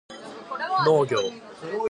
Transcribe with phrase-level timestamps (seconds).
[0.85, 1.17] 農業